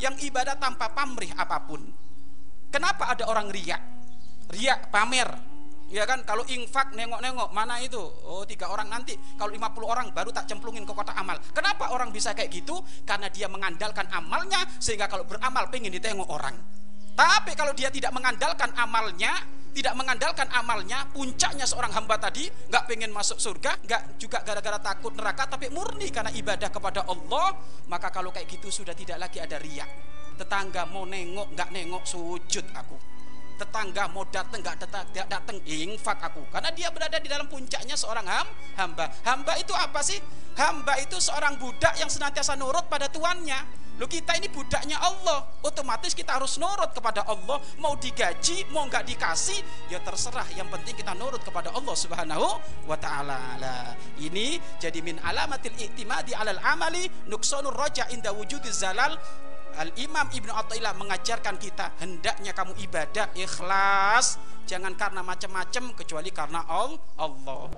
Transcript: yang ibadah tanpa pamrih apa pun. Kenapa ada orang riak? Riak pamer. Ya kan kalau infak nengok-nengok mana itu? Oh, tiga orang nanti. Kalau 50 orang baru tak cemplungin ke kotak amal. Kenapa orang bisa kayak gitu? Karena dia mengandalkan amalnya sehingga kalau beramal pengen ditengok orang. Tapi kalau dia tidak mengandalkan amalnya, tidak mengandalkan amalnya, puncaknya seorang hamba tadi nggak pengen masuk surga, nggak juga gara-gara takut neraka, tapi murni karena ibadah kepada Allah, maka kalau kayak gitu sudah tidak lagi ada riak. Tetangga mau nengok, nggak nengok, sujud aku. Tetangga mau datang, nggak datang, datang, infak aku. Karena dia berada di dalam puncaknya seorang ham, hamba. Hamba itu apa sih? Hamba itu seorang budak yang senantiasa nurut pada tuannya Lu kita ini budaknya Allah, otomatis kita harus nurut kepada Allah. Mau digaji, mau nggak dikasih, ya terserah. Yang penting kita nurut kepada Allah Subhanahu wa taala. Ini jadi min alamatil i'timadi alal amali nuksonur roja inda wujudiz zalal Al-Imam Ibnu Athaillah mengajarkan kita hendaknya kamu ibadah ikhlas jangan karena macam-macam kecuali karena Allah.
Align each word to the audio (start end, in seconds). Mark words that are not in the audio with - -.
yang 0.00 0.16
ibadah 0.16 0.56
tanpa 0.56 0.88
pamrih 0.90 1.30
apa 1.36 1.60
pun. 1.68 1.84
Kenapa 2.72 3.12
ada 3.12 3.28
orang 3.28 3.52
riak? 3.52 3.82
Riak 4.50 4.88
pamer. 4.88 5.28
Ya 5.90 6.06
kan 6.06 6.22
kalau 6.22 6.46
infak 6.46 6.94
nengok-nengok 6.94 7.50
mana 7.50 7.82
itu? 7.82 7.98
Oh, 8.22 8.46
tiga 8.46 8.70
orang 8.70 8.86
nanti. 8.88 9.18
Kalau 9.34 9.50
50 9.50 9.90
orang 9.90 10.06
baru 10.14 10.30
tak 10.30 10.46
cemplungin 10.46 10.86
ke 10.86 10.94
kotak 10.94 11.18
amal. 11.18 11.34
Kenapa 11.50 11.90
orang 11.90 12.14
bisa 12.14 12.30
kayak 12.30 12.48
gitu? 12.48 12.78
Karena 13.02 13.26
dia 13.26 13.50
mengandalkan 13.50 14.06
amalnya 14.14 14.62
sehingga 14.78 15.10
kalau 15.10 15.26
beramal 15.26 15.66
pengen 15.66 15.90
ditengok 15.90 16.30
orang. 16.30 16.54
Tapi 17.18 17.52
kalau 17.58 17.74
dia 17.74 17.90
tidak 17.90 18.14
mengandalkan 18.14 18.70
amalnya, 18.78 19.34
tidak 19.80 19.96
mengandalkan 19.96 20.44
amalnya, 20.52 21.08
puncaknya 21.08 21.64
seorang 21.64 21.88
hamba 21.96 22.20
tadi 22.20 22.44
nggak 22.68 22.84
pengen 22.84 23.08
masuk 23.16 23.40
surga, 23.40 23.80
nggak 23.80 24.20
juga 24.20 24.44
gara-gara 24.44 24.76
takut 24.76 25.16
neraka, 25.16 25.48
tapi 25.48 25.72
murni 25.72 26.12
karena 26.12 26.28
ibadah 26.36 26.68
kepada 26.68 27.08
Allah, 27.08 27.56
maka 27.88 28.12
kalau 28.12 28.28
kayak 28.28 28.44
gitu 28.44 28.68
sudah 28.68 28.92
tidak 28.92 29.16
lagi 29.16 29.40
ada 29.40 29.56
riak. 29.56 29.88
Tetangga 30.36 30.84
mau 30.84 31.08
nengok, 31.08 31.56
nggak 31.56 31.72
nengok, 31.72 32.04
sujud 32.04 32.68
aku. 32.76 32.92
Tetangga 33.56 34.04
mau 34.12 34.28
datang, 34.28 34.60
nggak 34.60 34.84
datang, 34.84 35.04
datang, 35.16 35.56
infak 35.64 36.28
aku. 36.28 36.44
Karena 36.52 36.68
dia 36.76 36.92
berada 36.92 37.16
di 37.16 37.28
dalam 37.32 37.48
puncaknya 37.48 37.96
seorang 37.96 38.28
ham, 38.28 38.48
hamba. 38.76 39.08
Hamba 39.24 39.56
itu 39.56 39.72
apa 39.72 40.04
sih? 40.04 40.20
Hamba 40.60 41.00
itu 41.00 41.16
seorang 41.16 41.56
budak 41.56 41.96
yang 41.96 42.12
senantiasa 42.12 42.52
nurut 42.52 42.84
pada 42.92 43.08
tuannya 43.08 43.80
Lu 44.00 44.08
kita 44.08 44.32
ini 44.40 44.48
budaknya 44.48 44.96
Allah, 44.96 45.44
otomatis 45.60 46.16
kita 46.16 46.40
harus 46.40 46.56
nurut 46.56 46.88
kepada 46.96 47.20
Allah. 47.28 47.60
Mau 47.76 47.92
digaji, 48.00 48.64
mau 48.72 48.88
nggak 48.88 49.04
dikasih, 49.04 49.60
ya 49.92 50.00
terserah. 50.00 50.48
Yang 50.56 50.72
penting 50.72 50.94
kita 51.04 51.12
nurut 51.20 51.44
kepada 51.44 51.68
Allah 51.76 51.92
Subhanahu 51.92 52.48
wa 52.88 52.96
taala. 52.96 53.92
Ini 54.16 54.56
jadi 54.80 55.04
min 55.04 55.20
alamatil 55.20 55.76
i'timadi 55.76 56.32
alal 56.32 56.56
amali 56.64 57.12
nuksonur 57.28 57.76
roja 57.76 58.08
inda 58.08 58.32
wujudiz 58.32 58.80
zalal 58.80 59.20
Al-Imam 59.76 60.32
Ibnu 60.32 60.50
Athaillah 60.50 60.96
mengajarkan 60.96 61.60
kita 61.60 61.94
hendaknya 62.02 62.50
kamu 62.50 62.74
ibadah 62.90 63.30
ikhlas 63.38 64.40
jangan 64.66 64.96
karena 64.96 65.20
macam-macam 65.20 65.92
kecuali 65.92 66.32
karena 66.32 66.64
Allah. 66.64 67.68